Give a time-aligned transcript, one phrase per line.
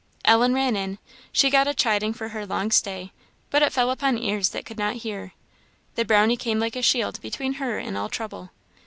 [0.25, 0.97] Ellen ran in.
[1.31, 3.11] She got a chiding for her long stay,
[3.51, 5.33] but it fell upon ears that could not hear.
[5.93, 8.49] The Brownie came like a shield between her and all trouble.